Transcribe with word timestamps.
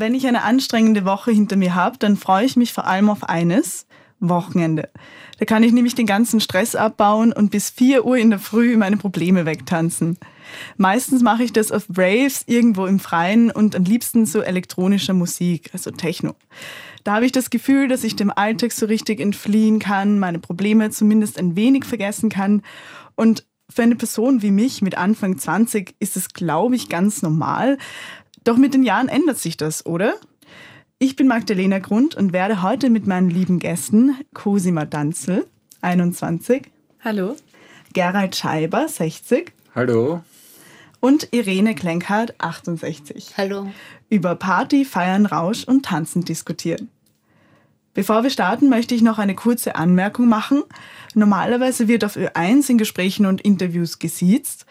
Wenn 0.00 0.14
ich 0.14 0.28
eine 0.28 0.44
anstrengende 0.44 1.04
Woche 1.04 1.32
hinter 1.32 1.56
mir 1.56 1.74
habe, 1.74 1.98
dann 1.98 2.16
freue 2.16 2.44
ich 2.44 2.54
mich 2.54 2.72
vor 2.72 2.86
allem 2.86 3.10
auf 3.10 3.24
eines, 3.24 3.88
Wochenende. 4.20 4.90
Da 5.40 5.44
kann 5.44 5.64
ich 5.64 5.72
nämlich 5.72 5.96
den 5.96 6.06
ganzen 6.06 6.40
Stress 6.40 6.76
abbauen 6.76 7.32
und 7.32 7.50
bis 7.50 7.70
4 7.70 8.04
Uhr 8.04 8.16
in 8.16 8.30
der 8.30 8.38
Früh 8.38 8.76
meine 8.76 8.96
Probleme 8.96 9.44
wegtanzen. 9.44 10.16
Meistens 10.76 11.20
mache 11.20 11.42
ich 11.42 11.52
das 11.52 11.72
auf 11.72 11.86
Raves 11.96 12.44
irgendwo 12.46 12.86
im 12.86 13.00
Freien 13.00 13.50
und 13.50 13.74
am 13.74 13.82
liebsten 13.82 14.24
so 14.24 14.40
elektronischer 14.40 15.14
Musik, 15.14 15.70
also 15.72 15.90
Techno. 15.90 16.36
Da 17.02 17.14
habe 17.14 17.26
ich 17.26 17.32
das 17.32 17.50
Gefühl, 17.50 17.88
dass 17.88 18.04
ich 18.04 18.14
dem 18.14 18.30
Alltag 18.30 18.70
so 18.70 18.86
richtig 18.86 19.18
entfliehen 19.18 19.80
kann, 19.80 20.20
meine 20.20 20.38
Probleme 20.38 20.90
zumindest 20.90 21.38
ein 21.38 21.56
wenig 21.56 21.84
vergessen 21.84 22.28
kann. 22.28 22.62
Und 23.16 23.46
für 23.68 23.82
eine 23.82 23.96
Person 23.96 24.42
wie 24.42 24.52
mich 24.52 24.80
mit 24.80 24.96
Anfang 24.96 25.38
20 25.38 25.96
ist 25.98 26.16
es, 26.16 26.28
glaube 26.28 26.76
ich, 26.76 26.88
ganz 26.88 27.22
normal. 27.22 27.78
Doch 28.44 28.56
mit 28.56 28.74
den 28.74 28.82
Jahren 28.82 29.08
ändert 29.08 29.38
sich 29.38 29.56
das, 29.56 29.84
oder? 29.86 30.14
Ich 30.98 31.16
bin 31.16 31.28
Magdalena 31.28 31.78
Grund 31.78 32.14
und 32.14 32.32
werde 32.32 32.62
heute 32.62 32.90
mit 32.90 33.06
meinen 33.06 33.30
lieben 33.30 33.58
Gästen 33.58 34.16
Cosima 34.34 34.84
Danzel, 34.84 35.46
21. 35.80 36.70
Hallo. 37.04 37.36
Gerald 37.92 38.34
Scheiber, 38.34 38.88
60. 38.88 39.52
Hallo. 39.74 40.22
Und 41.00 41.28
Irene 41.30 41.74
Klenkhardt, 41.74 42.34
68. 42.40 43.34
Hallo. 43.36 43.70
Über 44.10 44.34
Party, 44.34 44.84
Feiern, 44.84 45.26
Rausch 45.26 45.64
und 45.64 45.84
Tanzen 45.84 46.24
diskutieren. 46.24 46.88
Bevor 47.94 48.22
wir 48.22 48.30
starten, 48.30 48.68
möchte 48.68 48.94
ich 48.94 49.02
noch 49.02 49.18
eine 49.18 49.34
kurze 49.34 49.76
Anmerkung 49.76 50.28
machen. 50.28 50.62
Normalerweise 51.14 51.88
wird 51.88 52.04
auf 52.04 52.16
Ö1 52.16 52.70
in 52.70 52.78
Gesprächen 52.78 53.26
und 53.26 53.40
Interviews 53.40 53.98
gesiezt. 53.98 54.66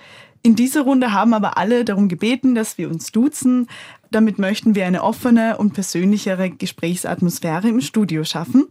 In 0.47 0.55
dieser 0.55 0.83
Runde 0.83 1.11
haben 1.11 1.33
aber 1.33 1.57
alle 1.57 1.83
darum 1.83 2.07
gebeten, 2.07 2.55
dass 2.55 2.77
wir 2.77 2.89
uns 2.89 3.11
duzen. 3.11 3.67
Damit 4.11 4.39
möchten 4.39 4.75
wir 4.75 4.85
eine 4.85 5.03
offene 5.03 5.57
und 5.57 5.73
persönlichere 5.73 6.49
Gesprächsatmosphäre 6.49 7.67
im 7.67 7.81
Studio 7.81 8.23
schaffen. 8.23 8.65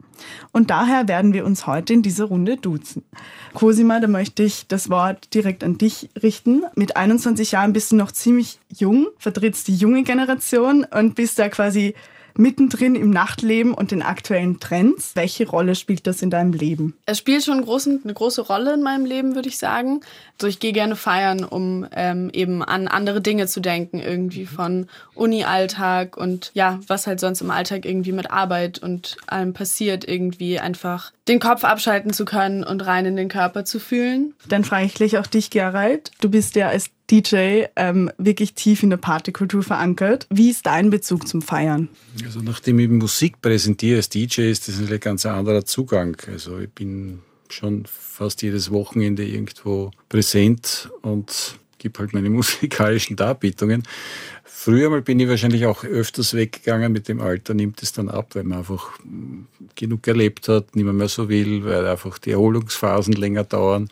Und 0.53 0.71
daher 0.71 1.07
werden 1.07 1.35
wir 1.35 1.45
uns 1.45 1.67
heute 1.67 1.93
in 1.93 2.01
dieser 2.01 2.25
Runde 2.25 2.57
duzen. 2.57 3.05
Cosima, 3.53 4.01
da 4.01 4.09
möchte 4.09 4.43
ich 4.43 4.67
das 4.69 4.89
Wort 4.89 5.35
direkt 5.35 5.63
an 5.63 5.77
dich 5.77 6.09
richten. 6.23 6.63
Mit 6.77 6.97
21 6.97 7.53
Jahren 7.53 7.75
bist 7.75 7.93
du 7.93 7.97
noch 7.97 8.11
ziemlich 8.11 8.59
jung, 8.75 9.09
vertrittst 9.19 9.69
die 9.69 9.77
junge 9.77 10.03
Generation 10.03 10.87
und 10.91 11.15
bist 11.15 11.39
da 11.39 11.51
quasi 11.51 11.95
mittendrin 12.39 12.95
im 12.95 13.11
Nachtleben 13.11 13.75
und 13.75 13.91
den 13.91 14.03
aktuellen 14.03 14.61
Trends. 14.61 15.13
Welche 15.15 15.49
Rolle 15.49 15.75
spielt 15.75 16.07
das 16.07 16.23
in 16.23 16.31
deinem 16.31 16.53
Leben? 16.53 16.95
Es 17.07 17.19
spielt 17.19 17.45
schon 17.45 17.63
großen, 17.63 18.01
eine 18.05 18.15
große 18.15 18.43
Rolle 18.43 18.75
in 18.75 18.83
meinem 18.83 19.05
Leben, 19.05 19.35
würde 19.35 19.49
ich 19.49 19.59
sagen. 19.59 20.01
Also 20.35 20.49
ich 20.49 20.61
gehe 20.61 20.73
gerne 20.73 20.97
feiern, 20.97 21.45
um 21.45 21.87
ähm, 21.95 22.31
eben 22.33 22.63
an 22.63 22.89
andere 22.89 23.21
Dinge 23.21 23.47
zu 23.47 23.61
denken, 23.61 23.99
irgendwie 24.01 24.47
von 24.47 24.87
Uni-Alltag 25.15 26.17
und 26.17 26.51
ja, 26.55 26.79
was 26.87 27.07
halt 27.07 27.21
sonst 27.21 27.41
im 27.41 27.51
Alltag 27.51 27.85
irgendwie 27.85 28.13
mit 28.13 28.31
Arbeit 28.31 28.79
und 28.79 29.17
allem 29.27 29.55
passiert, 29.55 30.07
irgendwie 30.07 30.61
einfach 30.61 31.13
den 31.29 31.41
Kopf 31.41 31.65
abschalten 31.65 32.13
zu 32.13 32.25
können 32.25 32.65
und 32.65 32.87
rein 32.87 33.07
in 33.07 33.17
den 33.17 33.29
Körper 33.29 33.65
zu 33.65 33.81
fühlen. 33.81 34.35
Dann 34.49 34.65
frage 34.65 34.87
ich 34.87 34.95
gleich 34.95 35.19
auch 35.19 35.27
dich, 35.27 35.51
Gerald. 35.51 36.11
Du 36.21 36.31
bist 36.31 36.55
ja 36.55 36.69
als 36.69 36.91
DJ 37.11 37.65
ähm, 37.77 38.11
wirklich 38.19 38.55
tief 38.55 38.83
in 38.83 38.91
der 38.91 38.97
Partykultur 38.97 39.63
verankert. 39.63 40.27
Wie 40.31 40.51
ist 40.51 40.67
dein 40.67 40.91
Bezug 40.91 41.29
zum 41.29 41.43
Feiern? 41.43 41.89
Also 42.25 42.41
nachdem 42.41 42.79
ich 42.79 42.89
Musik 42.89 43.41
präsentiere 43.41 43.99
als 43.99 44.09
DJ, 44.09 44.51
ist 44.51 44.69
das 44.69 44.79
ein 44.79 45.01
ganz 45.01 45.25
anderer 45.27 45.65
Zugang. 45.65 46.17
Also 46.27 46.59
ich 46.59 46.71
bin 46.71 47.21
schon 47.49 47.87
fast 47.87 48.43
jedes 48.43 48.71
Wochenende 48.71 49.25
irgendwo 49.25 49.91
präsent 50.09 50.91
und 51.03 51.59
gebe 51.87 51.99
halt 52.01 52.13
meine 52.13 52.31
musikalischen 52.41 53.17
Darbietungen. 53.17 53.85
Früher 54.45 54.91
mal 54.91 55.03
bin 55.03 55.21
ich 55.21 55.29
wahrscheinlich 55.29 55.67
auch 55.67 55.85
öfters 55.85 56.35
weggegangen. 56.35 56.93
Mit 56.93 57.09
dem 57.09 57.21
Alter 57.21 57.55
nimmt 57.55 57.83
es 57.83 57.93
dann 57.93 58.09
ab, 58.09 58.35
weil 58.35 58.43
man 58.43 58.59
einfach 58.59 58.99
genug 59.77 60.07
erlebt 60.09 60.49
hat, 60.49 60.75
nicht 60.75 60.85
mehr, 60.85 60.93
mehr 60.93 61.09
so 61.09 61.29
will, 61.29 61.65
weil 61.65 61.87
einfach 61.87 62.19
die 62.19 62.33
Erholungsphasen 62.33 63.15
länger 63.15 63.45
dauern. 63.45 63.89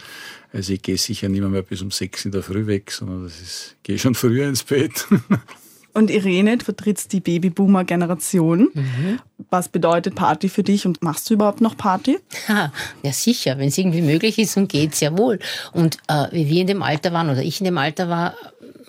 Also 0.53 0.72
ich 0.72 0.82
gehe 0.82 0.99
sicher 0.99 1.28
nicht 1.28 1.41
mehr, 1.41 1.49
mehr 1.49 1.62
bis 1.62 1.82
um 1.82 1.91
sechs 1.91 2.25
in 2.25 2.32
der 2.32 2.43
Früh 2.43 2.66
weg, 2.66 2.91
sondern 2.91 3.25
das 3.25 3.41
ist, 3.41 3.77
gehe 3.82 3.99
schon 3.99 4.15
früher 4.15 4.49
ins 4.49 4.65
Bett. 4.65 5.06
Und 5.94 6.10
Irene, 6.10 6.59
du 6.59 6.65
vertrittst 6.65 7.12
die 7.12 7.21
Babyboomer-Generation. 7.21 8.69
Mhm. 8.75 9.21
Was 9.50 9.69
bedeutet 9.69 10.16
Party 10.16 10.49
für 10.49 10.65
dich 10.65 10.87
und 10.87 11.03
machst 11.03 11.31
du 11.31 11.34
überhaupt 11.34 11.60
noch 11.60 11.77
Party? 11.77 12.19
Ja, 12.49 12.72
ja 13.03 13.12
sicher, 13.12 13.59
wenn 13.59 13.69
es 13.69 13.78
irgendwie 13.78 14.03
möglich 14.03 14.38
ist 14.38 14.56
und 14.56 14.69
geht, 14.69 14.94
sehr 14.97 15.16
wohl. 15.16 15.38
Und 15.72 15.99
äh, 16.09 16.27
wie 16.32 16.49
wir 16.49 16.60
in 16.62 16.66
dem 16.66 16.82
Alter 16.82 17.12
waren 17.12 17.31
oder 17.31 17.43
ich 17.43 17.60
in 17.60 17.65
dem 17.65 17.78
Alter 17.78 18.09
war, 18.09 18.34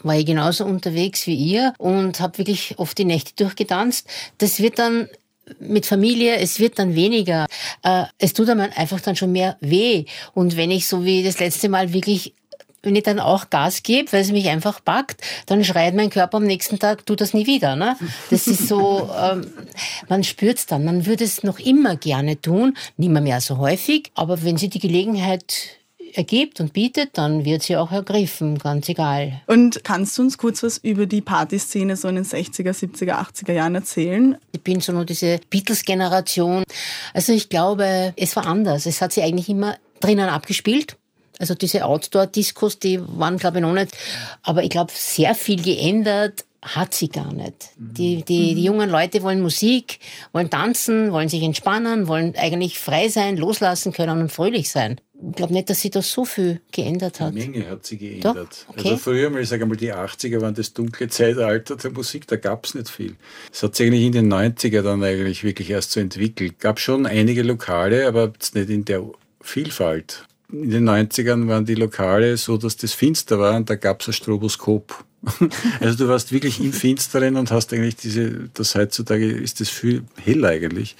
war 0.01 0.17
ich 0.17 0.25
genauso 0.25 0.65
unterwegs 0.65 1.27
wie 1.27 1.35
ihr 1.35 1.73
und 1.77 2.19
habe 2.19 2.37
wirklich 2.39 2.75
oft 2.77 2.97
die 2.97 3.05
Nächte 3.05 3.33
durchgetanzt. 3.35 4.07
Das 4.39 4.59
wird 4.59 4.79
dann 4.79 5.07
mit 5.59 5.85
Familie, 5.85 6.37
es 6.37 6.59
wird 6.59 6.79
dann 6.79 6.95
weniger. 6.95 7.45
Äh, 7.83 8.05
es 8.17 8.33
tut 8.33 8.49
einem 8.49 8.69
einfach 8.75 8.99
dann 8.99 9.15
schon 9.15 9.31
mehr 9.31 9.57
weh. 9.61 10.05
Und 10.33 10.57
wenn 10.57 10.71
ich 10.71 10.87
so 10.87 11.05
wie 11.05 11.23
das 11.23 11.39
letzte 11.39 11.69
Mal 11.69 11.93
wirklich 11.93 12.33
wenn 12.85 12.95
ich 12.95 13.03
dann 13.03 13.19
auch 13.19 13.49
Gas 13.49 13.83
gebe, 13.83 14.11
weil 14.13 14.21
es 14.21 14.31
mich 14.31 14.47
einfach 14.49 14.83
packt, 14.83 15.21
dann 15.47 15.63
schreit 15.63 15.95
mein 15.95 16.09
Körper 16.09 16.37
am 16.37 16.45
nächsten 16.45 16.79
Tag, 16.79 17.05
tu 17.05 17.15
das 17.15 17.33
nie 17.33 17.47
wieder. 17.47 17.75
Ne? 17.75 17.97
Das 18.29 18.47
ist 18.47 18.67
so, 18.67 19.09
ähm, 19.21 19.47
man 20.07 20.23
spürt 20.23 20.59
es 20.59 20.65
dann. 20.65 20.85
Man 20.85 21.05
würde 21.05 21.23
es 21.23 21.43
noch 21.43 21.59
immer 21.59 21.95
gerne 21.95 22.39
tun, 22.39 22.77
nicht 22.97 23.09
mehr, 23.09 23.41
so 23.41 23.57
häufig, 23.57 24.11
aber 24.15 24.43
wenn 24.43 24.57
sie 24.57 24.69
die 24.69 24.79
Gelegenheit 24.79 25.79
ergibt 26.13 26.59
und 26.59 26.73
bietet, 26.73 27.17
dann 27.17 27.45
wird 27.45 27.63
sie 27.63 27.75
auch 27.77 27.91
ergriffen, 27.91 28.57
ganz 28.57 28.87
egal. 28.89 29.41
Und 29.47 29.83
kannst 29.83 30.17
du 30.17 30.21
uns 30.21 30.37
kurz 30.37 30.63
was 30.63 30.77
über 30.77 31.05
die 31.05 31.21
Partyszene 31.21 31.95
so 31.95 32.07
in 32.07 32.15
den 32.15 32.25
60er, 32.25 32.71
70er, 32.71 33.13
80er 33.13 33.51
Jahren 33.51 33.75
erzählen? 33.75 34.37
Ich 34.51 34.61
bin 34.61 34.79
so 34.79 34.93
nur 34.93 35.05
diese 35.05 35.39
Beatles-Generation. 35.49 36.63
Also 37.13 37.33
ich 37.33 37.49
glaube, 37.49 38.13
es 38.15 38.35
war 38.35 38.45
anders. 38.45 38.85
Es 38.85 39.01
hat 39.01 39.11
sie 39.11 39.23
eigentlich 39.23 39.49
immer 39.49 39.75
drinnen 39.99 40.29
abgespielt. 40.29 40.97
Also 41.39 41.55
diese 41.55 41.85
Outdoor-Diskos, 41.85 42.79
die 42.79 42.99
waren, 43.01 43.37
glaube 43.37 43.57
ich, 43.57 43.61
noch 43.61 43.73
nicht. 43.73 43.91
Aber 44.43 44.63
ich 44.63 44.69
glaube, 44.69 44.91
sehr 44.95 45.35
viel 45.35 45.61
geändert 45.61 46.45
hat 46.65 46.93
sie 46.95 47.09
gar 47.09 47.31
nicht. 47.31 47.69
Die, 47.77 48.23
die, 48.23 48.55
die 48.55 48.63
jungen 48.63 48.89
Leute 48.89 49.21
wollen 49.21 49.41
Musik, 49.41 49.99
wollen 50.31 50.49
tanzen, 50.49 51.11
wollen 51.11 51.29
sich 51.29 51.43
entspannen, 51.43 52.07
wollen 52.07 52.35
eigentlich 52.35 52.79
frei 52.79 53.07
sein, 53.07 53.37
loslassen 53.37 53.93
können 53.93 54.19
und 54.19 54.31
fröhlich 54.31 54.69
sein. 54.69 54.99
Ich 55.29 55.35
glaube 55.35 55.53
nicht, 55.53 55.69
dass 55.69 55.79
sie 55.79 55.89
da 55.89 56.01
so 56.01 56.25
viel 56.25 56.61
geändert 56.71 57.19
hat. 57.19 57.33
Die 57.33 57.47
Menge 57.47 57.69
hat 57.69 57.85
sie 57.85 57.97
geändert. 57.97 58.65
Okay. 58.67 58.89
Also 58.89 58.97
früher 58.97 59.29
mal, 59.29 59.41
ich 59.41 59.49
sage 59.49 59.65
mal, 59.65 59.77
die 59.77 59.93
80er 59.93 60.41
waren 60.41 60.55
das 60.55 60.73
dunkle 60.73 61.07
Zeitalter 61.07 61.77
der 61.77 61.91
Musik, 61.91 62.27
da 62.27 62.35
gab 62.35 62.65
es 62.65 62.73
nicht 62.73 62.89
viel. 62.89 63.15
Es 63.51 63.63
hat 63.63 63.75
sich 63.75 63.87
eigentlich 63.87 64.03
in 64.03 64.11
den 64.11 64.33
90er 64.33 64.81
dann 64.81 65.03
eigentlich 65.03 65.43
wirklich 65.43 65.69
erst 65.69 65.91
so 65.91 65.99
entwickelt. 65.99 66.59
Gab 66.59 66.79
schon 66.79 67.05
einige 67.05 67.43
Lokale, 67.43 68.07
aber 68.07 68.33
nicht 68.53 68.69
in 68.69 68.85
der 68.85 69.03
Vielfalt. 69.41 70.25
In 70.51 70.69
den 70.69 70.89
90ern 70.89 71.47
waren 71.47 71.65
die 71.65 71.75
Lokale 71.75 72.37
so, 72.37 72.57
dass 72.57 72.77
das 72.77 72.93
finster 72.93 73.39
war 73.39 73.55
und 73.55 73.69
da 73.69 73.75
gab 73.75 74.01
es 74.01 74.07
ein 74.07 74.13
Stroboskop. 74.13 75.03
Also 75.79 75.97
du 75.97 76.07
warst 76.07 76.31
wirklich 76.31 76.59
im 76.59 76.71
Finsteren 76.71 77.35
und 77.35 77.49
hast 77.49 77.73
eigentlich 77.73 77.95
diese, 77.95 78.49
das 78.53 78.75
heutzutage 78.75 79.25
ist 79.25 79.59
das 79.59 79.69
viel 79.69 80.03
heller 80.17 80.49
eigentlich 80.49 80.95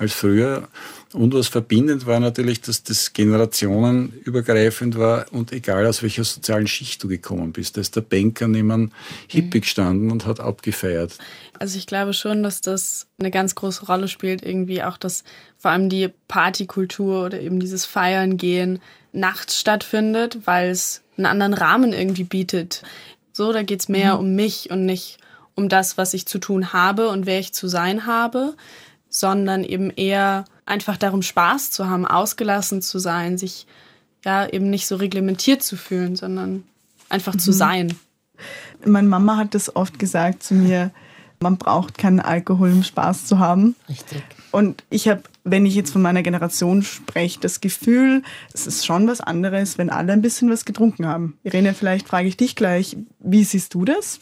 als 0.00 0.14
früher. 0.14 0.68
Und 1.14 1.32
was 1.32 1.48
verbindend 1.48 2.06
war 2.06 2.20
natürlich, 2.20 2.60
dass 2.60 2.82
das 2.82 3.14
generationenübergreifend 3.14 4.98
war 4.98 5.26
und 5.32 5.52
egal 5.52 5.86
aus 5.86 6.02
welcher 6.02 6.24
sozialen 6.24 6.66
Schicht 6.66 7.02
du 7.02 7.08
gekommen 7.08 7.52
bist. 7.52 7.76
Da 7.76 7.80
ist 7.80 7.96
der 7.96 8.02
Banker 8.02 8.46
neben 8.46 8.92
Hippie 9.26 9.60
gestanden 9.60 10.10
und 10.10 10.26
hat 10.26 10.38
abgefeiert. 10.40 11.16
Also 11.58 11.78
ich 11.78 11.86
glaube 11.86 12.12
schon, 12.12 12.42
dass 12.42 12.60
das 12.60 13.06
eine 13.18 13.30
ganz 13.30 13.54
große 13.54 13.86
Rolle 13.86 14.08
spielt, 14.08 14.44
irgendwie 14.44 14.82
auch, 14.82 14.98
dass 14.98 15.24
vor 15.56 15.70
allem 15.70 15.88
die 15.88 16.10
Partykultur 16.28 17.24
oder 17.24 17.40
eben 17.40 17.58
dieses 17.58 17.86
Feiern 17.86 18.36
gehen 18.36 18.80
nachts 19.12 19.58
stattfindet, 19.58 20.46
weil 20.46 20.70
es 20.70 21.02
einen 21.16 21.26
anderen 21.26 21.54
Rahmen 21.54 21.92
irgendwie 21.92 22.24
bietet. 22.24 22.82
So, 23.32 23.52
da 23.52 23.62
geht's 23.62 23.88
mehr 23.88 24.14
mhm. 24.14 24.20
um 24.20 24.34
mich 24.34 24.70
und 24.70 24.84
nicht 24.84 25.18
um 25.54 25.68
das, 25.68 25.98
was 25.98 26.14
ich 26.14 26.26
zu 26.26 26.38
tun 26.38 26.72
habe 26.72 27.08
und 27.08 27.26
wer 27.26 27.40
ich 27.40 27.52
zu 27.52 27.66
sein 27.66 28.06
habe, 28.06 28.54
sondern 29.18 29.64
eben 29.64 29.90
eher 29.90 30.44
einfach 30.66 30.96
darum, 30.96 31.22
Spaß 31.22 31.70
zu 31.70 31.88
haben, 31.88 32.06
ausgelassen 32.06 32.82
zu 32.82 32.98
sein, 32.98 33.38
sich 33.38 33.66
ja 34.24 34.46
eben 34.46 34.70
nicht 34.70 34.86
so 34.86 34.96
reglementiert 34.96 35.62
zu 35.62 35.76
fühlen, 35.76 36.16
sondern 36.16 36.64
einfach 37.08 37.34
mhm. 37.34 37.38
zu 37.38 37.52
sein. 37.52 37.96
Meine 38.84 39.08
Mama 39.08 39.36
hat 39.36 39.54
das 39.54 39.74
oft 39.74 39.98
gesagt 39.98 40.42
zu 40.42 40.54
mir, 40.54 40.90
man 41.40 41.56
braucht 41.56 41.98
keinen 41.98 42.20
Alkohol, 42.20 42.72
um 42.72 42.82
Spaß 42.82 43.26
zu 43.26 43.38
haben. 43.38 43.76
Richtig. 43.88 44.22
Und 44.50 44.82
ich 44.90 45.08
habe 45.08 45.22
wenn 45.50 45.66
ich 45.66 45.74
jetzt 45.74 45.90
von 45.90 46.02
meiner 46.02 46.22
Generation 46.22 46.82
spreche, 46.82 47.40
das 47.40 47.60
Gefühl, 47.60 48.22
es 48.52 48.66
ist 48.66 48.84
schon 48.84 49.06
was 49.06 49.20
anderes, 49.20 49.78
wenn 49.78 49.90
alle 49.90 50.12
ein 50.12 50.22
bisschen 50.22 50.50
was 50.50 50.64
getrunken 50.64 51.06
haben. 51.06 51.38
Irene, 51.42 51.74
vielleicht 51.74 52.08
frage 52.08 52.28
ich 52.28 52.36
dich 52.36 52.56
gleich, 52.56 52.96
wie 53.20 53.44
siehst 53.44 53.74
du 53.74 53.84
das? 53.84 54.20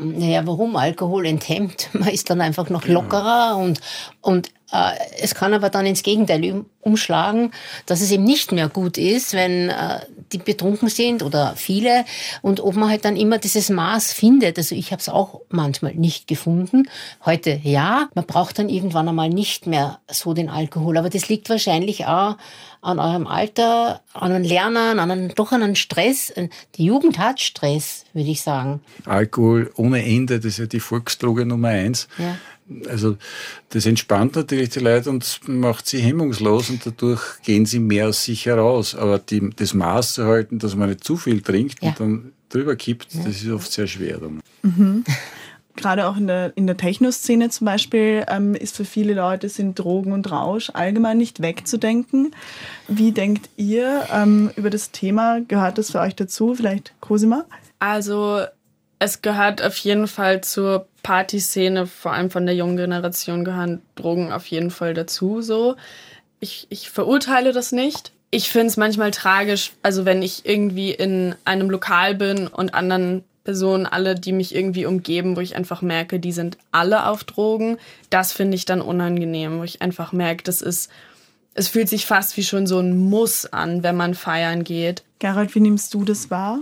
Naja, 0.00 0.46
warum? 0.46 0.76
Alkohol 0.76 1.26
enthemmt. 1.26 1.90
Man 1.92 2.08
ist 2.08 2.30
dann 2.30 2.40
einfach 2.40 2.70
noch 2.70 2.86
lockerer 2.86 3.56
und, 3.56 3.80
und 4.20 4.48
äh, 4.72 4.92
es 5.20 5.34
kann 5.34 5.54
aber 5.54 5.70
dann 5.70 5.86
ins 5.86 6.02
Gegenteil 6.02 6.64
umschlagen, 6.80 7.52
dass 7.86 8.00
es 8.00 8.10
eben 8.10 8.24
nicht 8.24 8.52
mehr 8.52 8.68
gut 8.68 8.98
ist, 8.98 9.32
wenn 9.32 9.70
äh, 9.70 10.00
die 10.32 10.38
betrunken 10.38 10.88
sind 10.88 11.22
oder 11.22 11.54
viele 11.56 12.04
und 12.42 12.60
ob 12.60 12.76
man 12.76 12.90
halt 12.90 13.04
dann 13.04 13.16
immer 13.16 13.38
dieses 13.38 13.70
Maß 13.70 14.12
findet. 14.12 14.58
Also 14.58 14.74
ich 14.74 14.92
habe 14.92 15.00
es 15.00 15.08
auch 15.08 15.40
manchmal 15.48 15.94
nicht 15.94 16.26
gefunden. 16.26 16.88
Heute 17.24 17.60
ja, 17.62 18.08
man 18.14 18.26
braucht 18.26 18.58
dann 18.58 18.68
irgendwann 18.68 19.08
einmal 19.08 19.28
nicht 19.28 19.66
mehr 19.66 20.00
so 20.10 20.34
den 20.34 20.48
Alkohol. 20.48 20.98
Aber 20.98 21.10
das 21.10 21.28
liegt 21.28 21.48
wahrscheinlich 21.48 22.06
auch 22.06 22.36
an 22.82 22.98
eurem 22.98 23.26
Alter, 23.26 24.00
an 24.14 24.32
den 24.32 24.44
Lernern, 24.44 24.98
an 24.98 25.10
einen, 25.10 25.28
doch 25.34 25.52
an 25.52 25.62
einen 25.62 25.76
Stress. 25.76 26.32
Die 26.76 26.84
Jugend 26.84 27.18
hat 27.18 27.40
Stress, 27.40 28.04
würde 28.12 28.30
ich 28.30 28.42
sagen. 28.42 28.80
Alkohol 29.04 29.72
ohne 29.76 30.04
Ende, 30.04 30.38
das 30.38 30.52
ist 30.52 30.58
ja 30.58 30.66
die 30.66 30.80
Volksdroge 30.80 31.46
Nummer 31.46 31.68
eins. 31.68 32.08
Ja. 32.18 32.36
Also 32.88 33.16
das 33.68 33.86
entspannt 33.86 34.34
natürlich 34.34 34.70
die 34.70 34.80
Leute 34.80 35.10
und 35.10 35.40
macht 35.46 35.86
sie 35.86 36.00
hemmungslos 36.00 36.70
und 36.70 36.84
dadurch 36.84 37.22
gehen 37.42 37.64
sie 37.64 37.78
mehr 37.78 38.08
aus 38.08 38.24
sich 38.24 38.46
heraus. 38.46 38.94
Aber 38.94 39.18
die, 39.18 39.50
das 39.54 39.72
Maß 39.74 40.14
zu 40.14 40.26
halten, 40.26 40.58
dass 40.58 40.74
man 40.74 40.88
nicht 40.88 41.04
zu 41.04 41.16
viel 41.16 41.42
trinkt 41.42 41.82
ja. 41.82 41.90
und 41.90 42.00
dann 42.00 42.32
drüber 42.48 42.76
kippt, 42.76 43.14
ja. 43.14 43.22
das 43.24 43.42
ist 43.42 43.50
oft 43.50 43.70
sehr 43.70 43.86
schwer. 43.86 44.18
Dann. 44.18 44.40
Mhm. 44.62 45.04
Gerade 45.76 46.08
auch 46.08 46.16
in 46.16 46.26
der, 46.26 46.56
in 46.56 46.66
der 46.66 46.78
Techno-Szene 46.78 47.50
zum 47.50 47.66
Beispiel 47.66 48.24
ähm, 48.28 48.54
ist 48.54 48.76
für 48.76 48.86
viele 48.86 49.12
Leute 49.12 49.50
sind 49.50 49.78
Drogen 49.78 50.12
und 50.12 50.30
Rausch 50.30 50.70
allgemein 50.72 51.18
nicht 51.18 51.42
wegzudenken. 51.42 52.34
Wie 52.88 53.12
denkt 53.12 53.50
ihr 53.58 54.06
ähm, 54.10 54.50
über 54.56 54.70
das 54.70 54.90
Thema? 54.90 55.40
Gehört 55.46 55.76
das 55.76 55.90
für 55.90 56.00
euch 56.00 56.16
dazu? 56.16 56.54
Vielleicht 56.54 56.94
Cosima? 57.00 57.44
Also 57.78 58.40
es 58.98 59.20
gehört 59.20 59.62
auf 59.62 59.76
jeden 59.76 60.08
Fall 60.08 60.40
zur 60.40 60.88
Partyszene, 61.06 61.86
vor 61.86 62.12
allem 62.12 62.30
von 62.30 62.46
der 62.46 62.56
jungen 62.56 62.76
Generation, 62.76 63.44
gehören 63.44 63.80
Drogen 63.94 64.32
auf 64.32 64.44
jeden 64.46 64.72
Fall 64.72 64.92
dazu. 64.92 65.40
So, 65.40 65.76
ich, 66.40 66.66
ich 66.68 66.90
verurteile 66.90 67.52
das 67.52 67.70
nicht. 67.70 68.10
Ich 68.32 68.48
finde 68.48 68.66
es 68.66 68.76
manchmal 68.76 69.12
tragisch, 69.12 69.70
also 69.84 70.04
wenn 70.04 70.20
ich 70.20 70.46
irgendwie 70.46 70.90
in 70.90 71.36
einem 71.44 71.70
Lokal 71.70 72.16
bin 72.16 72.48
und 72.48 72.74
anderen 72.74 73.22
Personen, 73.44 73.86
alle, 73.86 74.16
die 74.16 74.32
mich 74.32 74.52
irgendwie 74.52 74.84
umgeben, 74.84 75.36
wo 75.36 75.40
ich 75.40 75.54
einfach 75.54 75.80
merke, 75.80 76.18
die 76.18 76.32
sind 76.32 76.58
alle 76.72 77.06
auf 77.06 77.22
Drogen, 77.22 77.78
das 78.10 78.32
finde 78.32 78.56
ich 78.56 78.64
dann 78.64 78.80
unangenehm, 78.80 79.60
wo 79.60 79.62
ich 79.62 79.82
einfach 79.82 80.12
merke, 80.12 80.42
das 80.42 80.60
ist, 80.60 80.90
es 81.54 81.68
fühlt 81.68 81.88
sich 81.88 82.04
fast 82.04 82.36
wie 82.36 82.42
schon 82.42 82.66
so 82.66 82.80
ein 82.80 82.98
Muss 82.98 83.46
an, 83.46 83.84
wenn 83.84 83.94
man 83.94 84.16
feiern 84.16 84.64
geht. 84.64 85.04
Gerald, 85.20 85.54
wie 85.54 85.60
nimmst 85.60 85.94
du 85.94 86.04
das 86.04 86.32
wahr? 86.32 86.58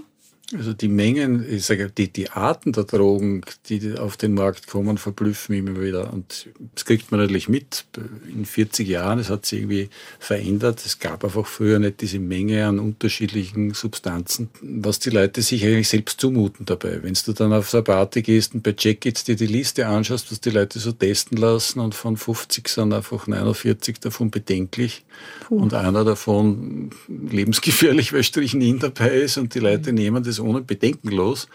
Also 0.57 0.73
die 0.73 0.89
Mengen, 0.89 1.45
ich 1.49 1.65
sage, 1.65 1.91
die, 1.91 2.13
die 2.13 2.31
Arten 2.31 2.73
der 2.73 2.85
Drogen, 2.85 3.43
die 3.69 3.99
auf 3.99 4.17
den 4.17 4.35
Markt 4.35 4.67
kommen, 4.67 4.99
verblüffen 4.99 5.57
immer 5.57 5.81
wieder. 5.81 6.13
Und 6.13 6.49
das 6.75 6.85
kriegt 6.85 7.11
man 7.11 7.21
natürlich 7.21 7.49
mit. 7.49 7.85
In 8.29 8.45
40 8.45 8.89
Jahren, 8.89 9.19
es 9.19 9.31
hat 9.31 9.47
sich 9.47 9.61
irgendwie 9.61 9.89
verändert. 10.19 10.85
Es 10.85 10.99
gab 10.99 11.25
einfach 11.25 11.47
früher 11.47 11.79
nicht 11.79 12.01
diese 12.01 12.19
Menge 12.19 12.67
an 12.67 12.79
unterschiedlichen 12.79 13.75
Substanzen, 13.75 14.51
was 14.63 14.99
die 14.99 15.11
Leute 15.11 15.43
sich 15.43 15.65
eigentlich 15.65 15.89
selbst 15.89 16.21
zumuten 16.21 16.67
dabei. 16.67 17.03
Wenn 17.03 17.15
du 17.15 17.33
dann 17.33 17.53
auf 17.53 17.75
eine 17.75 17.83
Party 17.83 18.23
gehst 18.23 18.55
und 18.55 18.63
bei 18.63 18.75
Jackets 18.79 19.25
dir 19.25 19.37
die 19.37 19.47
Liste 19.47 19.87
anschaust, 19.87 20.31
was 20.31 20.41
die 20.41 20.51
Leute 20.51 20.79
so 20.79 20.93
testen 20.93 21.37
lassen 21.37 21.81
und 21.81 21.95
von 21.95 22.17
50 22.17 22.69
sind 22.69 22.93
einfach 22.93 23.27
49 23.27 24.01
davon 24.01 24.31
bedenklich 24.31 25.05
Puh. 25.47 25.57
und 25.57 25.75
einer 25.75 26.05
davon 26.05 26.91
lebensgefährlich, 27.09 28.13
weil 28.13 28.23
Strychnin 28.23 28.79
dabei 28.79 29.11
ist 29.17 29.37
und 29.39 29.55
die 29.55 29.61
Leute 29.61 29.91
mhm. 29.91 29.99
nehmen 29.99 30.25
das 30.25 30.39
ohne 30.45 30.63
bedenkenlos, 30.63 31.49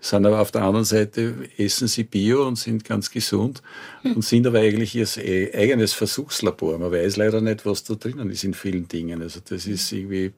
sind 0.00 0.26
aber 0.26 0.40
auf 0.40 0.50
der 0.50 0.62
anderen 0.62 0.84
Seite, 0.84 1.34
essen 1.56 1.88
sie 1.88 2.04
Bio 2.04 2.46
und 2.46 2.56
sind 2.56 2.84
ganz 2.84 3.10
gesund 3.10 3.62
und 4.02 4.22
sind 4.22 4.46
aber 4.46 4.58
eigentlich 4.58 4.94
ihr 4.94 5.54
eigenes 5.54 5.94
Versuchslabor. 5.94 6.78
Man 6.78 6.92
weiß 6.92 7.16
leider 7.16 7.40
nicht, 7.40 7.64
was 7.64 7.84
da 7.84 7.94
drinnen 7.94 8.30
ist 8.30 8.44
in 8.44 8.54
vielen 8.54 8.86
Dingen. 8.86 9.22
Also 9.22 9.40
das 9.42 9.66
ist 9.66 9.90
irgendwie 9.92 10.32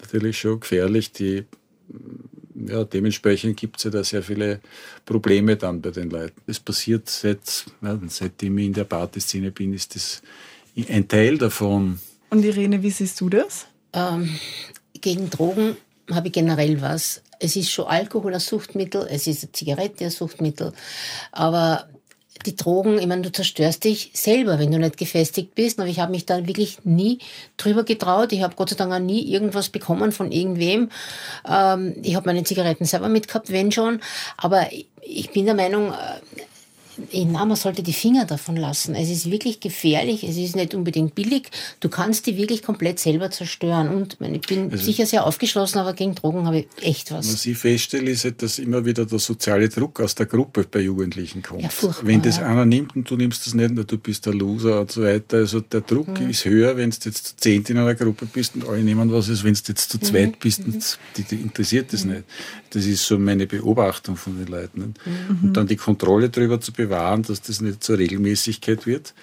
natürlich 0.00 0.38
schon 0.38 0.58
gefährlich. 0.58 1.12
Die, 1.12 1.44
ja, 2.66 2.82
dementsprechend 2.82 3.56
gibt 3.56 3.76
es 3.76 3.84
ja 3.84 3.90
da 3.90 4.02
sehr 4.02 4.24
viele 4.24 4.60
Probleme 5.04 5.56
dann 5.56 5.80
bei 5.80 5.90
den 5.90 6.10
Leuten. 6.10 6.40
Das 6.46 6.58
passiert 6.58 7.08
seit, 7.08 7.66
ja, 7.82 8.00
seitdem 8.08 8.58
ich 8.58 8.66
in 8.66 8.72
der 8.72 8.84
Partyszene 8.84 9.52
bin, 9.52 9.72
ist 9.72 9.94
das 9.94 10.22
ein 10.88 11.06
Teil 11.06 11.38
davon. 11.38 12.00
Und 12.30 12.44
Irene, 12.44 12.82
wie 12.82 12.90
siehst 12.90 13.20
du 13.20 13.28
das? 13.28 13.66
Ähm, 13.92 14.28
gegen 15.00 15.30
Drogen 15.30 15.76
habe 16.12 16.28
ich 16.28 16.32
generell 16.32 16.80
was. 16.80 17.22
Es 17.38 17.56
ist 17.56 17.70
schon 17.70 17.86
Alkohol 17.86 18.34
ein 18.34 18.40
Suchtmittel, 18.40 19.06
es 19.10 19.26
ist 19.26 19.42
eine 19.42 19.52
Zigarette 19.52 20.04
ein 20.04 20.10
Suchtmittel, 20.10 20.72
aber 21.32 21.86
die 22.44 22.56
Drogen, 22.56 22.98
ich 22.98 23.06
meine, 23.06 23.22
du 23.22 23.32
zerstörst 23.32 23.84
dich 23.84 24.10
selber, 24.14 24.58
wenn 24.58 24.70
du 24.70 24.78
nicht 24.78 24.96
gefestigt 24.96 25.54
bist. 25.54 25.78
Aber 25.80 25.88
ich 25.88 26.00
habe 26.00 26.12
mich 26.12 26.26
da 26.26 26.46
wirklich 26.46 26.78
nie 26.84 27.18
drüber 27.56 27.84
getraut. 27.84 28.32
Ich 28.32 28.42
habe 28.42 28.54
Gott 28.56 28.70
sei 28.70 28.76
Dank 28.76 28.92
auch 28.92 28.98
nie 28.98 29.32
irgendwas 29.32 29.68
bekommen 29.68 30.12
von 30.12 30.30
irgendwem. 30.30 30.90
Ähm, 31.48 31.96
ich 32.02 32.14
habe 32.14 32.26
meine 32.26 32.44
Zigaretten 32.44 32.84
selber 32.84 33.08
mitgehabt, 33.08 33.50
wenn 33.50 33.72
schon. 33.72 34.00
Aber 34.36 34.66
ich 35.02 35.30
bin 35.30 35.46
der 35.46 35.54
Meinung, 35.54 35.92
äh, 35.92 36.15
na, 37.12 37.44
man 37.44 37.56
sollte 37.56 37.82
die 37.82 37.92
Finger 37.92 38.24
davon 38.24 38.56
lassen. 38.56 38.94
Es 38.94 39.10
ist 39.10 39.30
wirklich 39.30 39.60
gefährlich, 39.60 40.24
es 40.24 40.36
ist 40.36 40.56
nicht 40.56 40.74
unbedingt 40.74 41.14
billig. 41.14 41.50
Du 41.80 41.88
kannst 41.88 42.26
die 42.26 42.36
wirklich 42.36 42.62
komplett 42.62 42.98
selber 42.98 43.30
zerstören. 43.30 43.88
Und 43.88 44.16
ich 44.20 44.40
bin 44.42 44.70
also, 44.70 44.84
sicher 44.84 45.06
sehr 45.06 45.26
aufgeschlossen, 45.26 45.78
aber 45.78 45.92
gegen 45.92 46.14
Drogen 46.14 46.46
habe 46.46 46.60
ich 46.60 46.66
echt 46.80 47.12
was. 47.12 47.32
Was 47.32 47.46
ich 47.46 47.58
feststelle, 47.58 48.10
ist, 48.10 48.24
halt, 48.24 48.42
dass 48.42 48.58
immer 48.58 48.84
wieder 48.84 49.06
der 49.06 49.18
soziale 49.18 49.68
Druck 49.68 50.00
aus 50.00 50.14
der 50.14 50.26
Gruppe 50.26 50.66
bei 50.70 50.80
Jugendlichen 50.80 51.42
kommt. 51.42 51.62
Ja, 51.62 51.70
wenn 52.02 52.22
das 52.22 52.38
ja. 52.38 52.46
einer 52.46 52.64
nimmt 52.64 52.96
und 52.96 53.08
du 53.10 53.16
nimmst 53.16 53.46
das 53.46 53.54
nicht, 53.54 53.74
du 53.76 53.98
bist 53.98 54.26
der 54.26 54.34
Loser 54.34 54.80
und 54.80 54.92
so 54.92 55.02
weiter. 55.02 55.38
Also 55.38 55.60
der 55.60 55.82
Druck 55.82 56.20
mhm. 56.20 56.30
ist 56.30 56.44
höher, 56.44 56.76
wenn 56.76 56.90
du 56.90 56.96
jetzt 57.04 57.26
zu 57.26 57.36
zehnt 57.36 57.70
in 57.70 57.78
einer 57.78 57.94
Gruppe 57.94 58.26
bist 58.26 58.54
und 58.54 58.68
alle 58.68 58.82
nehmen 58.82 59.10
was, 59.12 59.28
als 59.28 59.44
wenn 59.44 59.54
du 59.54 59.60
jetzt 59.68 59.90
zu 59.90 59.98
zweit 59.98 60.32
mhm. 60.32 60.36
bist 60.40 60.60
und 60.60 60.76
mhm. 60.76 60.82
die, 61.16 61.22
die 61.22 61.36
interessiert 61.36 61.92
das 61.92 62.04
mhm. 62.04 62.12
nicht. 62.12 62.24
Das 62.70 62.84
ist 62.84 63.06
so 63.06 63.18
meine 63.18 63.46
Beobachtung 63.46 64.16
von 64.16 64.36
den 64.36 64.48
Leuten. 64.48 64.94
Mhm. 65.04 65.48
Und 65.48 65.56
dann 65.56 65.66
die 65.66 65.76
Kontrolle 65.76 66.28
darüber 66.28 66.60
zu 66.60 66.72
bewahren, 66.72 66.85
dass 66.88 67.42
das 67.42 67.60
nicht 67.60 67.82
zur 67.82 67.98
Regelmäßigkeit 67.98 68.86
wird. 68.86 69.14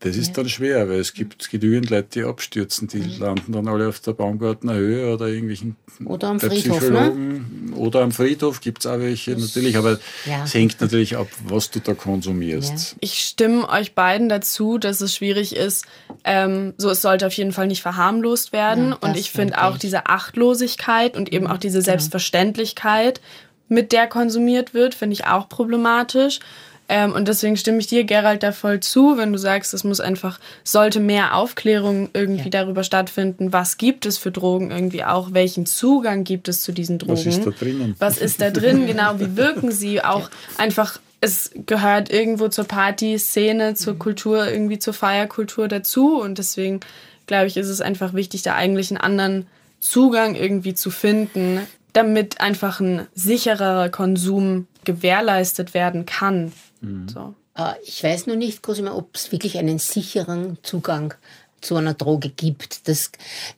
Das 0.00 0.14
ist 0.14 0.28
ja. 0.28 0.34
dann 0.34 0.48
schwer, 0.48 0.88
weil 0.90 1.00
es 1.00 1.14
gibt 1.14 1.50
genügend 1.50 1.88
Leute, 1.88 2.08
die 2.12 2.24
abstürzen, 2.24 2.86
die 2.86 2.98
mhm. 2.98 3.18
landen 3.18 3.52
dann 3.52 3.66
alle 3.66 3.88
auf 3.88 3.98
der 4.00 4.12
Baumgartner 4.12 4.74
Höhe 4.74 5.12
oder 5.12 5.26
irgendwelchen 5.28 5.76
oder 6.04 6.28
am 6.28 6.38
Friedhof, 6.38 6.90
ne? 6.90 7.40
Oder 7.74 8.02
am 8.02 8.12
Friedhof 8.12 8.60
gibt 8.60 8.80
es 8.80 8.86
auch 8.86 8.98
welche 8.98 9.32
das 9.34 9.42
natürlich, 9.42 9.78
aber 9.78 9.98
ja. 10.26 10.44
es 10.44 10.52
hängt 10.52 10.78
natürlich 10.82 11.16
ab, 11.16 11.28
was 11.44 11.70
du 11.70 11.80
da 11.80 11.94
konsumierst. 11.94 12.92
Ja. 12.92 12.96
Ich 13.00 13.26
stimme 13.26 13.66
euch 13.70 13.94
beiden 13.94 14.28
dazu, 14.28 14.76
dass 14.76 15.00
es 15.00 15.14
schwierig 15.14 15.56
ist, 15.56 15.86
ähm, 16.24 16.74
so 16.76 16.90
es 16.90 17.00
sollte 17.00 17.26
auf 17.26 17.32
jeden 17.32 17.52
Fall 17.52 17.66
nicht 17.66 17.80
verharmlost 17.80 18.52
werden 18.52 18.92
und 18.92 19.16
ich 19.16 19.30
finde 19.30 19.62
auch 19.62 19.78
diese 19.78 20.06
Achtlosigkeit 20.06 21.16
und 21.16 21.32
eben 21.32 21.46
auch 21.46 21.58
diese 21.58 21.78
genau. 21.78 21.86
Selbstverständlichkeit, 21.86 23.22
mit 23.68 23.92
der 23.92 24.08
konsumiert 24.08 24.74
wird, 24.74 24.94
finde 24.94 25.14
ich 25.14 25.26
auch 25.26 25.48
problematisch. 25.48 26.40
Ähm, 26.88 27.12
und 27.12 27.26
deswegen 27.26 27.56
stimme 27.56 27.78
ich 27.78 27.86
dir, 27.86 28.04
Gerald, 28.04 28.42
da 28.42 28.52
voll 28.52 28.80
zu, 28.80 29.16
wenn 29.16 29.32
du 29.32 29.38
sagst, 29.38 29.74
es 29.74 29.82
muss 29.82 30.00
einfach, 30.00 30.38
sollte 30.62 31.00
mehr 31.00 31.34
Aufklärung 31.34 32.10
irgendwie 32.12 32.44
ja. 32.44 32.50
darüber 32.50 32.84
stattfinden, 32.84 33.52
was 33.52 33.76
gibt 33.76 34.06
es 34.06 34.18
für 34.18 34.30
Drogen 34.30 34.70
irgendwie 34.70 35.04
auch, 35.04 35.32
welchen 35.32 35.66
Zugang 35.66 36.24
gibt 36.24 36.48
es 36.48 36.62
zu 36.62 36.72
diesen 36.72 36.98
Drogen. 36.98 37.16
Was 37.16 37.26
ist 37.26 37.46
da 37.46 37.50
drinnen? 37.50 37.96
Was 37.98 38.18
ist 38.18 38.40
da 38.40 38.50
drin, 38.50 38.86
genau, 38.86 39.18
wie 39.18 39.36
wirken 39.36 39.72
sie 39.72 40.00
auch 40.04 40.30
ja. 40.30 40.58
einfach 40.58 41.00
es 41.20 41.50
gehört 41.66 42.10
irgendwo 42.10 42.48
zur 42.48 42.66
Partyszene, 42.66 43.74
zur 43.74 43.94
mhm. 43.94 43.98
Kultur, 43.98 44.48
irgendwie 44.48 44.78
zur 44.78 44.94
Feierkultur 44.94 45.66
dazu. 45.66 46.20
Und 46.20 46.38
deswegen, 46.38 46.80
glaube 47.26 47.46
ich, 47.46 47.56
ist 47.56 47.68
es 47.68 47.80
einfach 47.80 48.14
wichtig, 48.14 48.42
da 48.42 48.54
eigentlich 48.54 48.90
einen 48.90 49.00
anderen 49.00 49.46
Zugang 49.80 50.34
irgendwie 50.34 50.74
zu 50.74 50.90
finden, 50.90 51.60
damit 51.92 52.40
einfach 52.40 52.80
ein 52.80 53.06
sicherer 53.14 53.88
Konsum 53.88 54.66
gewährleistet 54.84 55.74
werden 55.74 56.06
kann. 56.06 56.52
Mhm. 56.80 57.08
So. 57.08 57.34
Äh, 57.56 57.74
ich 57.84 58.02
weiß 58.02 58.26
nur 58.26 58.36
nicht, 58.36 58.62
Cosima, 58.62 58.94
ob 58.94 59.14
es 59.14 59.32
wirklich 59.32 59.58
einen 59.58 59.78
sicheren 59.78 60.58
Zugang 60.62 61.14
zu 61.60 61.76
einer 61.76 61.94
Droge 61.94 62.28
gibt. 62.28 62.88
Das, 62.88 63.10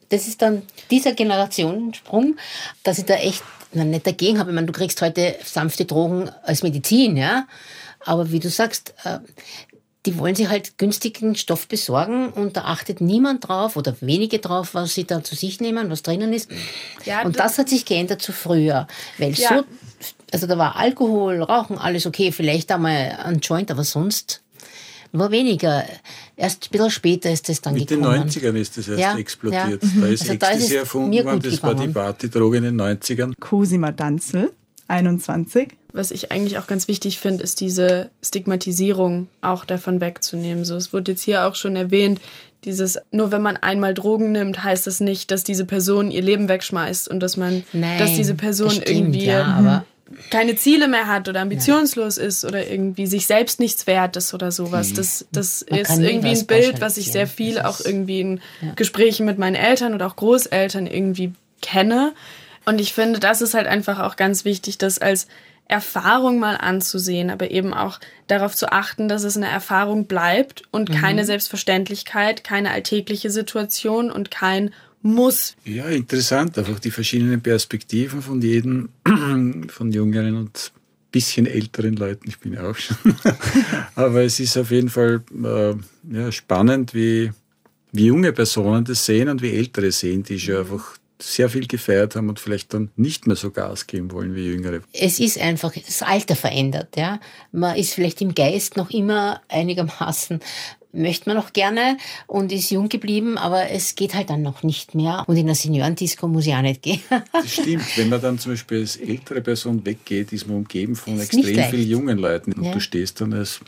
das 0.09 0.27
ist 0.27 0.41
dann 0.41 0.63
dieser 0.89 1.13
Generationensprung, 1.13 2.37
dass 2.83 2.97
ich 2.97 3.05
da 3.05 3.15
echt 3.15 3.43
na, 3.71 3.83
nicht 3.83 4.07
dagegen 4.07 4.39
habe. 4.39 4.49
Ich 4.49 4.55
meine, 4.55 4.67
du 4.67 4.73
kriegst 4.73 5.01
heute 5.01 5.35
sanfte 5.43 5.85
Drogen 5.85 6.29
als 6.43 6.63
Medizin, 6.63 7.17
ja. 7.17 7.47
Aber 8.05 8.31
wie 8.31 8.39
du 8.39 8.49
sagst, 8.49 8.93
äh, 9.03 9.19
die 10.05 10.17
wollen 10.17 10.33
sich 10.33 10.47
halt 10.47 10.77
günstigen 10.77 11.35
Stoff 11.35 11.67
besorgen 11.67 12.29
und 12.29 12.55
da 12.55 12.61
achtet 12.63 13.01
niemand 13.01 13.47
drauf 13.47 13.75
oder 13.75 13.95
wenige 13.99 14.39
drauf, 14.39 14.73
was 14.73 14.93
sie 14.93 15.03
da 15.03 15.23
zu 15.23 15.35
sich 15.35 15.59
nehmen, 15.59 15.89
was 15.89 16.03
drinnen 16.03 16.31
ist. 16.31 16.49
Ja, 17.05 17.23
und 17.23 17.37
das 17.37 17.57
hat 17.57 17.69
sich 17.69 17.85
geändert 17.85 18.21
zu 18.21 18.31
früher, 18.31 18.87
weil 19.17 19.33
ja. 19.33 19.49
so 19.49 19.63
also 20.33 20.47
da 20.47 20.57
war 20.57 20.75
Alkohol, 20.75 21.41
Rauchen, 21.41 21.77
alles 21.77 22.05
okay, 22.05 22.31
vielleicht 22.31 22.71
einmal 22.71 23.17
ein 23.23 23.39
Joint, 23.39 23.71
aber 23.71 23.83
sonst 23.83 24.41
Nur 25.11 25.31
weniger. 25.31 25.85
Erst 26.35 26.65
ein 26.65 26.69
bisschen 26.71 26.91
später 26.91 27.31
ist 27.31 27.49
das 27.49 27.61
dann 27.61 27.73
Mit 27.73 27.87
gekommen. 27.87 28.25
Mit 28.25 28.35
den 28.35 28.43
90ern 28.43 28.55
ist 28.55 28.77
das 28.77 28.87
erst 28.87 28.99
ja, 28.99 29.17
explodiert. 29.17 29.83
Ja. 29.83 30.01
Da 30.01 30.07
ist 30.07 30.21
also 30.21 30.33
Ecstasy 30.33 30.37
da 30.37 30.49
ist 30.51 30.71
erfunden 30.71 31.25
worden, 31.25 31.39
das 31.41 31.55
gegangen. 31.55 31.77
war 31.77 31.87
die 31.87 31.93
Partydroge 31.93 32.57
in 32.57 32.63
den 32.63 32.79
90ern. 32.79 33.33
Cosima 33.39 33.91
Danzel, 33.91 34.51
21. 34.87 35.69
Was 35.91 36.11
ich 36.11 36.31
eigentlich 36.31 36.59
auch 36.59 36.67
ganz 36.67 36.87
wichtig 36.87 37.19
finde, 37.19 37.43
ist 37.43 37.59
diese 37.59 38.11
Stigmatisierung 38.23 39.27
auch 39.41 39.65
davon 39.65 39.99
wegzunehmen. 39.99 40.63
So, 40.63 40.75
es 40.75 40.93
wurde 40.93 41.13
jetzt 41.13 41.23
hier 41.23 41.47
auch 41.47 41.55
schon 41.55 41.75
erwähnt, 41.75 42.21
dieses, 42.65 42.99
nur 43.11 43.31
wenn 43.31 43.41
man 43.41 43.57
einmal 43.57 43.93
Drogen 43.93 44.31
nimmt, 44.31 44.63
heißt 44.63 44.85
das 44.85 44.99
nicht, 44.99 45.31
dass 45.31 45.43
diese 45.43 45.65
Person 45.65 46.11
ihr 46.11 46.21
Leben 46.21 46.49
wegschmeißt 46.49 47.07
und 47.07 47.21
dass 47.21 47.37
man, 47.37 47.63
Nein, 47.73 47.97
dass 47.97 48.13
diese 48.13 48.35
Person 48.35 48.69
stimmt, 48.69 48.89
irgendwie 48.89 49.25
ja, 49.25 49.85
keine 50.29 50.55
Ziele 50.55 50.87
mehr 50.87 51.07
hat 51.07 51.27
oder 51.27 51.41
ambitionslos 51.41 52.17
ja. 52.17 52.23
ist 52.23 52.45
oder 52.45 52.67
irgendwie 52.67 53.07
sich 53.07 53.27
selbst 53.27 53.59
nichts 53.59 53.87
wert 53.87 54.15
ist 54.15 54.33
oder 54.33 54.51
sowas. 54.51 54.93
Das, 54.93 55.25
das 55.31 55.61
ist 55.61 55.99
irgendwie 55.99 56.29
ein 56.29 56.47
Bild, 56.47 56.81
was 56.81 56.97
ich 56.97 57.11
sehr 57.11 57.27
viel 57.27 57.59
auch 57.59 57.79
irgendwie 57.79 58.21
in 58.21 58.41
ja. 58.61 58.73
Gesprächen 58.75 59.25
mit 59.25 59.37
meinen 59.37 59.55
Eltern 59.55 59.93
oder 59.93 60.07
auch 60.07 60.15
Großeltern 60.15 60.87
irgendwie 60.87 61.33
kenne. 61.61 62.13
Und 62.65 62.79
ich 62.81 62.93
finde, 62.93 63.19
das 63.19 63.41
ist 63.41 63.53
halt 63.53 63.67
einfach 63.67 63.99
auch 63.99 64.15
ganz 64.15 64.45
wichtig, 64.45 64.77
das 64.77 64.99
als 64.99 65.27
Erfahrung 65.67 66.39
mal 66.39 66.55
anzusehen, 66.55 67.29
aber 67.29 67.51
eben 67.51 67.73
auch 67.75 67.99
darauf 68.27 68.55
zu 68.55 68.71
achten, 68.71 69.07
dass 69.07 69.23
es 69.23 69.37
eine 69.37 69.47
Erfahrung 69.47 70.05
bleibt 70.05 70.63
und 70.71 70.89
mhm. 70.89 70.95
keine 70.95 71.25
Selbstverständlichkeit, 71.25 72.43
keine 72.43 72.71
alltägliche 72.71 73.29
Situation 73.29 74.11
und 74.11 74.31
kein 74.31 74.73
Muss. 75.01 75.55
Ja, 75.63 75.85
interessant, 75.85 76.57
einfach 76.57 76.79
die 76.79 76.91
verschiedenen 76.91 77.41
Perspektiven 77.41 78.21
von 78.21 78.41
jedem, 78.41 78.89
von 79.69 79.91
jüngeren 79.91 80.35
und 80.35 80.73
bisschen 81.11 81.45
älteren 81.45 81.95
Leuten, 81.95 82.29
ich 82.29 82.39
bin 82.39 82.53
ja 82.53 82.69
auch 82.69 82.75
schon. 82.75 82.97
aber 83.95 84.23
es 84.23 84.39
ist 84.39 84.57
auf 84.57 84.71
jeden 84.71 84.89
Fall 84.89 85.23
äh, 85.43 85.73
ja, 86.15 86.31
spannend, 86.31 86.93
wie, 86.93 87.31
wie 87.91 88.07
junge 88.07 88.31
Personen 88.33 88.85
das 88.85 89.05
sehen 89.05 89.29
und 89.29 89.41
wie 89.41 89.51
ältere 89.51 89.91
sehen, 89.91 90.23
die 90.23 90.39
schon 90.39 90.57
einfach 90.57 90.97
sehr 91.21 91.49
viel 91.49 91.67
gefeiert 91.67 92.15
haben 92.15 92.29
und 92.29 92.39
vielleicht 92.39 92.73
dann 92.73 92.91
nicht 92.95 93.27
mehr 93.27 93.35
so 93.35 93.51
Gas 93.51 93.87
geben 93.87 94.11
wollen 94.11 94.35
wie 94.35 94.45
Jüngere. 94.45 94.81
Es 94.93 95.19
ist 95.19 95.37
einfach 95.37 95.73
das 95.73 96.01
Alter 96.01 96.35
verändert. 96.35 96.95
Ja? 96.95 97.19
Man 97.51 97.75
ist 97.75 97.93
vielleicht 97.93 98.21
im 98.21 98.33
Geist 98.33 98.77
noch 98.77 98.89
immer 98.89 99.41
einigermaßen 99.49 100.39
möchte 100.91 101.29
man 101.29 101.37
noch 101.37 101.53
gerne 101.53 101.97
und 102.27 102.51
ist 102.51 102.71
jung 102.71 102.89
geblieben, 102.89 103.37
aber 103.37 103.69
es 103.69 103.95
geht 103.95 104.15
halt 104.15 104.29
dann 104.29 104.41
noch 104.41 104.63
nicht 104.63 104.95
mehr. 104.95 105.23
Und 105.27 105.37
in 105.37 105.45
der 105.45 105.55
Seniorendisco 105.55 106.27
muss 106.27 106.47
ich 106.47 106.53
auch 106.53 106.61
nicht 106.61 106.81
gehen. 106.81 107.01
das 107.31 107.53
stimmt. 107.53 107.85
Wenn 107.95 108.09
man 108.09 108.21
dann 108.21 108.39
zum 108.39 108.53
Beispiel 108.53 108.79
als 108.79 108.95
ältere 108.95 109.41
Person 109.41 109.85
weggeht, 109.85 110.33
ist 110.33 110.47
man 110.47 110.57
umgeben 110.57 110.95
von 110.95 111.19
extrem 111.19 111.43
vielen 111.43 111.87
jungen 111.87 112.17
Leuten. 112.17 112.53
Und 112.53 112.63
ja. 112.63 112.71
du 112.71 112.79
stehst 112.79 113.21
dann 113.21 113.33
als 113.33 113.59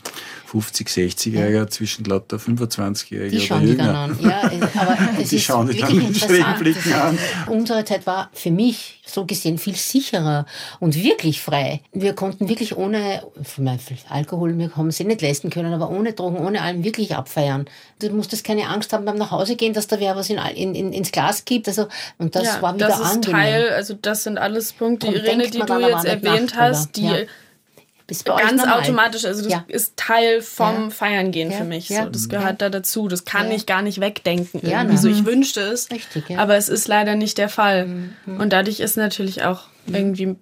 50, 0.46 0.88
60-Jähriger 0.88 1.50
ja. 1.50 1.66
zwischen 1.68 2.04
lauter 2.04 2.36
25-Jährigen 2.36 3.38
Die 3.38 3.46
schauen 3.46 3.66
die 3.66 3.76
dann 3.76 3.94
an. 3.94 4.18
Ja, 4.20 4.50
aber 4.74 4.98
es 5.20 5.30
die 5.30 5.36
ist 5.36 5.44
schauen 5.44 5.68
die 5.68 5.78
dann 5.78 6.58
Blicken 6.58 6.92
an. 6.92 7.18
Unsere 7.48 7.84
Zeit 7.84 8.06
war 8.06 8.30
für 8.32 8.50
mich 8.50 9.00
so 9.06 9.24
gesehen 9.26 9.58
viel 9.58 9.74
sicherer 9.74 10.46
und 10.80 11.02
wirklich 11.02 11.40
frei. 11.40 11.80
Wir 11.92 12.14
konnten 12.14 12.48
wirklich 12.48 12.76
ohne 12.76 13.22
Alkohol, 14.08 14.58
wir 14.58 14.76
haben 14.76 14.88
es 14.88 15.00
nicht 15.00 15.22
leisten 15.22 15.50
können, 15.50 15.72
aber 15.72 15.90
ohne 15.90 16.12
Drogen, 16.12 16.38
ohne 16.38 16.62
allem 16.62 16.84
wirklich 16.84 17.11
abfeiern. 17.18 17.66
Du 18.00 18.10
musstest 18.10 18.44
keine 18.44 18.68
Angst 18.68 18.92
haben 18.92 19.04
beim 19.04 19.16
Nachhausegehen, 19.16 19.74
dass 19.74 19.86
da 19.86 20.00
wer 20.00 20.16
was 20.16 20.30
in, 20.30 20.38
in, 20.38 20.74
in, 20.74 20.92
ins 20.92 21.12
Glas 21.12 21.44
gibt. 21.44 21.68
Also, 21.68 21.88
und 22.18 22.34
das 22.34 22.44
ja, 22.44 22.62
war 22.62 22.74
wieder 22.74 22.88
das 22.88 23.00
ist 23.00 23.06
angenehm. 23.06 23.36
Teil, 23.36 23.68
also 23.70 23.94
das 23.94 24.24
sind 24.24 24.38
alles 24.38 24.72
Punkte, 24.72 25.08
Irene, 25.08 25.50
die 25.50 25.60
du 25.60 25.78
jetzt 25.78 26.04
erwähnt 26.04 26.56
hast, 26.56 26.96
die 26.96 27.06
ja. 27.06 28.36
ganz 28.36 28.62
automatisch, 28.66 29.24
also 29.24 29.42
das 29.42 29.52
ja. 29.52 29.64
ist 29.68 29.96
Teil 29.96 30.42
vom 30.42 30.90
Feiern 30.90 31.30
gehen 31.30 31.52
für 31.52 31.64
mich. 31.64 31.88
So, 31.88 32.06
das 32.06 32.28
gehört 32.28 32.62
da 32.62 32.68
dazu. 32.68 33.08
Das 33.08 33.24
kann 33.24 33.50
ich 33.50 33.66
gar 33.66 33.82
nicht 33.82 34.00
wegdenken. 34.00 34.60
Irgendwie. 34.62 34.96
So, 34.96 35.08
ich 35.08 35.24
wünschte 35.24 35.60
es, 35.60 35.90
Richtig, 35.90 36.38
aber 36.38 36.56
es 36.56 36.68
ist 36.68 36.88
leider 36.88 37.14
nicht 37.14 37.38
der 37.38 37.48
Fall. 37.48 37.86
Mhm. 37.86 38.40
Und 38.40 38.52
dadurch 38.52 38.80
ist 38.80 38.96
natürlich 38.96 39.44
auch 39.44 39.62
irgendwie 39.86 40.36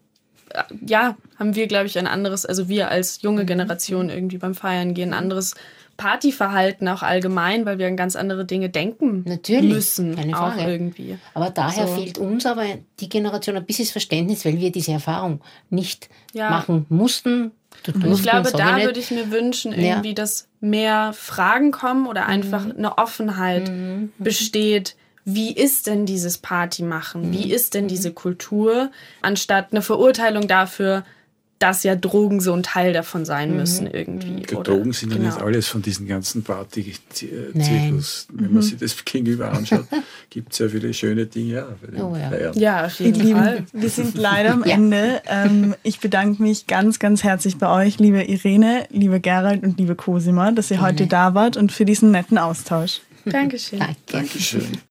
ja, 0.85 1.17
haben 1.39 1.55
wir, 1.55 1.67
glaube 1.67 1.87
ich, 1.87 1.99
ein 1.99 2.07
anderes, 2.07 2.47
also 2.47 2.69
wir 2.69 2.91
als 2.91 3.23
junge 3.23 3.43
mhm. 3.43 3.47
Generation 3.47 4.11
irgendwie 4.11 4.39
beim 4.39 4.55
Feiern 4.55 4.95
gehen, 4.95 5.11
ein 5.11 5.19
anderes 5.19 5.55
Partyverhalten 6.01 6.89
auch 6.89 7.03
allgemein, 7.03 7.67
weil 7.67 7.79
wir 7.79 7.87
an 7.87 7.97
ganz 7.97 8.17
andere 8.17 8.47
Dinge 8.47 8.71
denken 8.71 9.23
Natürlich, 9.27 9.71
müssen. 9.71 10.17
Keine 10.17 10.33
Frage. 10.33 10.63
Auch 10.63 10.67
irgendwie. 10.67 11.19
Aber 11.35 11.51
daher 11.51 11.87
so. 11.87 11.95
fehlt 11.95 12.17
uns 12.17 12.47
aber 12.47 12.65
die 13.01 13.11
Generation 13.11 13.55
ein 13.59 13.67
bisschen 13.67 13.85
Verständnis, 13.85 14.47
weil 14.47 14.59
wir 14.59 14.73
diese 14.73 14.93
Erfahrung 14.93 15.43
nicht 15.69 16.09
ja. 16.33 16.49
machen 16.49 16.87
mussten. 16.89 17.53
Ich 17.87 18.23
glaube, 18.23 18.51
da 18.51 18.83
würde 18.83 18.99
ich 18.99 19.11
mir 19.11 19.31
wünschen, 19.31 19.73
irgendwie, 19.73 20.09
ja. 20.09 20.15
dass 20.15 20.49
mehr 20.61 21.13
Fragen 21.13 21.71
kommen 21.71 22.07
oder 22.07 22.25
einfach 22.25 22.65
mhm. 22.65 22.75
eine 22.79 22.97
Offenheit 22.97 23.69
mhm. 23.69 24.11
besteht. 24.19 24.97
Wie 25.27 25.53
ist 25.53 25.87
denn 25.87 26.07
dieses 26.07 26.39
Party 26.39 26.83
machen? 26.83 27.31
Wie 27.31 27.45
mhm. 27.45 27.51
ist 27.53 27.75
denn 27.75 27.89
diese 27.89 28.13
Kultur? 28.13 28.91
Anstatt 29.21 29.69
eine 29.71 29.83
Verurteilung 29.83 30.49
dafür, 30.49 31.05
dass 31.61 31.83
ja 31.83 31.95
Drogen 31.95 32.41
so 32.41 32.55
ein 32.55 32.63
Teil 32.63 32.95
davon 32.95 33.25
sein 33.27 33.51
mhm. 33.51 33.57
müssen 33.59 33.87
irgendwie. 33.87 34.37
Die 34.37 34.55
Drogen 34.55 34.93
sind 34.93 35.11
genau. 35.11 35.23
ja 35.23 35.27
nicht 35.29 35.39
genau. 35.39 35.47
alles 35.47 35.69
von 35.69 35.83
diesen 35.83 36.09
ganzen 36.09 36.43
Party-Zyklus. 36.43 38.29
Wenn 38.33 38.45
man 38.47 38.55
mhm. 38.55 38.63
sich 38.63 38.79
das 38.79 39.05
gegenüber 39.05 39.53
anschaut, 39.53 39.87
gibt 40.31 40.53
es 40.53 40.59
ja 40.59 40.69
viele 40.69 40.93
schöne 40.95 41.27
Dinge 41.27 41.51
ja, 41.51 41.67
oh, 42.03 42.17
ja. 42.17 42.53
ja, 42.53 42.87
auf 42.87 42.99
jeden 42.99 43.21
Lieben, 43.21 43.39
Fall. 43.39 43.65
Wir 43.73 43.91
sind 43.91 44.17
leider 44.17 44.53
am 44.53 44.63
Ende. 44.65 45.21
Ähm, 45.27 45.75
ich 45.83 46.01
bedanke 46.01 46.43
mich 46.43 46.67
ganz, 46.67 46.99
ganz 46.99 47.23
herzlich 47.23 47.59
bei 47.59 47.87
euch, 47.87 47.99
liebe 47.99 48.23
Irene, 48.23 48.87
liebe 48.91 49.21
Gerald 49.21 49.63
und 49.63 49.79
liebe 49.79 49.95
Cosima, 49.95 50.53
dass 50.53 50.71
ihr 50.71 50.81
heute 50.81 51.07
da 51.07 51.35
wart 51.35 51.59
und 51.59 51.73
für 51.73 51.85
diesen 51.85 52.11
netten 52.11 52.39
Austausch. 52.39 53.03
Dankeschön. 53.27 53.81
Danke. 53.81 53.97
Dankeschön. 54.07 54.90